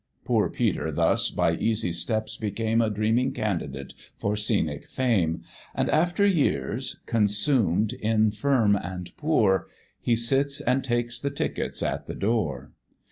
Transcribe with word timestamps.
Poor 0.25 0.49
Peter 0.49 0.91
thus 0.91 1.29
by 1.29 1.53
easy 1.53 1.91
steps 1.91 2.35
became 2.35 2.81
A 2.81 2.89
dreaming 2.89 3.33
candidate 3.33 3.93
for 4.17 4.35
scenic 4.35 4.87
fame, 4.87 5.43
And, 5.75 5.91
after 5.91 6.25
years 6.25 7.01
consumed, 7.05 7.93
infirm 7.93 8.75
and 8.75 9.15
poor, 9.15 9.67
He 9.99 10.15
sits 10.15 10.59
and 10.59 10.83
takes 10.83 11.19
the 11.19 11.29
tickets 11.29 11.83
at 11.83 12.07
the 12.07 12.15
door. 12.15 12.71